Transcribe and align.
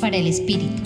Para 0.00 0.16
el 0.16 0.26
Espíritu. 0.26 0.82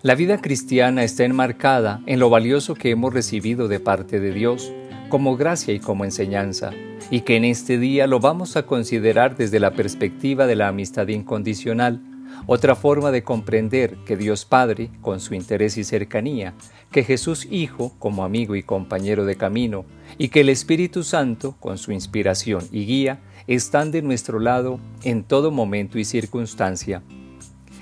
La 0.00 0.14
vida 0.14 0.40
cristiana 0.40 1.04
está 1.04 1.24
enmarcada 1.24 2.00
en 2.06 2.18
lo 2.18 2.30
valioso 2.30 2.74
que 2.74 2.90
hemos 2.90 3.12
recibido 3.12 3.68
de 3.68 3.78
parte 3.78 4.18
de 4.18 4.32
Dios, 4.32 4.72
como 5.10 5.36
gracia 5.36 5.74
y 5.74 5.80
como 5.80 6.06
enseñanza, 6.06 6.70
y 7.10 7.20
que 7.20 7.36
en 7.36 7.44
este 7.44 7.76
día 7.76 8.06
lo 8.06 8.20
vamos 8.20 8.56
a 8.56 8.64
considerar 8.64 9.36
desde 9.36 9.60
la 9.60 9.72
perspectiva 9.72 10.46
de 10.46 10.56
la 10.56 10.68
amistad 10.68 11.08
incondicional, 11.08 12.00
otra 12.46 12.74
forma 12.74 13.10
de 13.10 13.22
comprender 13.22 13.96
que 14.06 14.16
Dios 14.16 14.44
Padre, 14.44 14.90
con 15.00 15.20
su 15.20 15.34
interés 15.34 15.76
y 15.76 15.84
cercanía, 15.84 16.54
que 16.90 17.04
Jesús 17.04 17.46
Hijo, 17.50 17.92
como 17.98 18.24
amigo 18.24 18.56
y 18.56 18.62
compañero 18.62 19.24
de 19.24 19.36
camino, 19.36 19.84
y 20.16 20.28
que 20.28 20.40
el 20.40 20.48
Espíritu 20.48 21.02
Santo, 21.02 21.56
con 21.60 21.78
su 21.78 21.92
inspiración 21.92 22.66
y 22.72 22.86
guía, 22.86 23.20
están 23.46 23.90
de 23.90 24.02
nuestro 24.02 24.38
lado 24.38 24.78
en 25.02 25.24
todo 25.24 25.50
momento 25.50 25.98
y 25.98 26.04
circunstancia. 26.04 27.02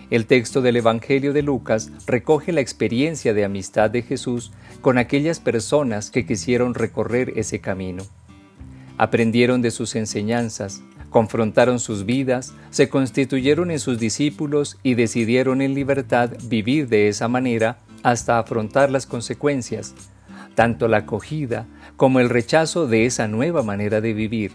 El 0.08 0.26
texto 0.26 0.62
del 0.62 0.76
Evangelio 0.76 1.32
de 1.32 1.42
Lucas 1.42 1.90
recoge 2.06 2.52
la 2.52 2.60
experiencia 2.60 3.34
de 3.34 3.44
amistad 3.44 3.90
de 3.90 4.02
Jesús 4.02 4.52
con 4.80 4.98
aquellas 4.98 5.40
personas 5.40 6.10
que 6.12 6.24
quisieron 6.24 6.74
recorrer 6.74 7.32
ese 7.36 7.60
camino. 7.60 8.04
Aprendieron 8.98 9.62
de 9.62 9.72
sus 9.72 9.96
enseñanzas, 9.96 10.82
confrontaron 11.10 11.78
sus 11.80 12.04
vidas, 12.04 12.54
se 12.70 12.88
constituyeron 12.88 13.70
en 13.70 13.78
sus 13.78 13.98
discípulos 13.98 14.78
y 14.82 14.94
decidieron 14.94 15.62
en 15.62 15.74
libertad 15.74 16.30
vivir 16.44 16.88
de 16.88 17.08
esa 17.08 17.28
manera 17.28 17.78
hasta 18.02 18.38
afrontar 18.38 18.90
las 18.90 19.06
consecuencias, 19.06 19.94
tanto 20.54 20.88
la 20.88 20.98
acogida 20.98 21.66
como 21.96 22.20
el 22.20 22.28
rechazo 22.28 22.86
de 22.86 23.06
esa 23.06 23.28
nueva 23.28 23.62
manera 23.62 24.00
de 24.00 24.12
vivir, 24.12 24.52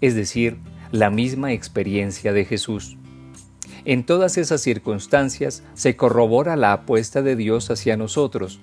es 0.00 0.14
decir, 0.14 0.58
la 0.90 1.10
misma 1.10 1.52
experiencia 1.52 2.32
de 2.32 2.44
Jesús. 2.44 2.96
En 3.84 4.04
todas 4.04 4.38
esas 4.38 4.60
circunstancias 4.60 5.62
se 5.74 5.96
corrobora 5.96 6.56
la 6.56 6.72
apuesta 6.72 7.22
de 7.22 7.34
Dios 7.34 7.70
hacia 7.70 7.96
nosotros, 7.96 8.60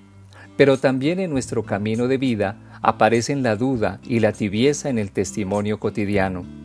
pero 0.56 0.78
también 0.78 1.20
en 1.20 1.30
nuestro 1.30 1.64
camino 1.64 2.06
de 2.08 2.18
vida 2.18 2.78
aparecen 2.82 3.42
la 3.42 3.56
duda 3.56 4.00
y 4.04 4.20
la 4.20 4.32
tibieza 4.32 4.88
en 4.88 4.98
el 4.98 5.10
testimonio 5.10 5.78
cotidiano. 5.78 6.59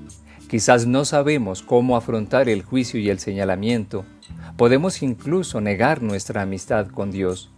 Quizás 0.48 0.86
no 0.86 1.06
sabemos 1.06 1.64
cómo 1.64 1.98
afrontar 1.98 2.50
el 2.50 2.62
juicio 2.62 3.00
y 3.00 3.10
el 3.10 3.20
señalamiento. 3.20 4.06
Podemos 4.58 5.02
incluso 5.02 5.60
negar 5.60 6.04
nuestra 6.04 6.44
amistad 6.44 6.88
con 6.88 7.12
Dios. 7.12 7.52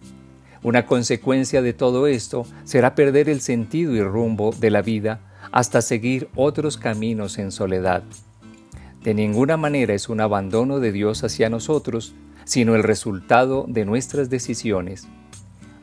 Una 0.64 0.86
consecuencia 0.86 1.62
de 1.62 1.74
todo 1.74 2.08
esto 2.08 2.46
será 2.64 2.96
perder 2.96 3.30
el 3.30 3.42
sentido 3.42 3.94
y 3.94 4.02
rumbo 4.02 4.52
de 4.52 4.72
la 4.72 4.82
vida 4.82 5.20
hasta 5.52 5.82
seguir 5.82 6.30
otros 6.36 6.78
caminos 6.78 7.38
en 7.38 7.52
soledad. 7.52 8.04
De 9.04 9.14
ninguna 9.14 9.58
manera 9.58 9.94
es 9.94 10.10
un 10.10 10.20
abandono 10.20 10.80
de 10.80 10.92
Dios 10.92 11.24
hacia 11.24 11.50
nosotros, 11.50 12.14
sino 12.46 12.76
el 12.76 12.84
resultado 12.84 13.66
de 13.68 13.86
nuestras 13.86 14.30
decisiones. 14.30 15.08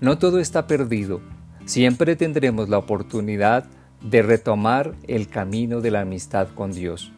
No 0.00 0.19
todo 0.19 0.38
está 0.38 0.66
perdido, 0.66 1.20
siempre 1.64 2.16
tendremos 2.16 2.69
la 2.69 2.78
oportunidad 2.78 3.66
de 4.05 4.22
retomar 4.22 4.94
el 5.08 5.28
camino 5.28 5.80
de 5.80 5.91
la 5.91 6.02
amistad 6.02 6.48
con 6.55 6.72
Dios. 6.72 7.10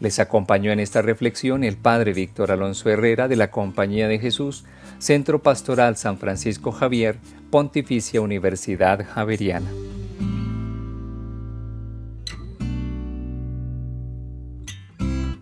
Les 0.00 0.18
acompañó 0.18 0.72
en 0.72 0.80
esta 0.80 1.00
reflexión 1.00 1.64
el 1.64 1.76
Padre 1.76 2.12
Víctor 2.12 2.52
Alonso 2.52 2.90
Herrera 2.90 3.28
de 3.28 3.36
la 3.36 3.50
Compañía 3.50 4.08
de 4.08 4.18
Jesús, 4.18 4.64
Centro 4.98 5.42
Pastoral 5.42 5.96
San 5.96 6.18
Francisco 6.18 6.72
Javier, 6.72 7.18
Pontificia 7.50 8.20
Universidad 8.20 9.06
Javeriana. 9.06 9.70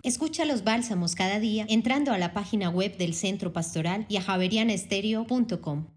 Escucha 0.03 0.45
los 0.45 0.63
bálsamos 0.63 1.15
cada 1.15 1.39
día 1.39 1.65
entrando 1.67 2.13
a 2.13 2.17
la 2.17 2.31
página 2.31 2.69
web 2.69 2.95
del 2.97 3.15
Centro 3.15 3.51
Pastoral 3.51 4.05
y 4.07 4.17
a 4.17 4.21
javerianestereo.com. 4.21 5.94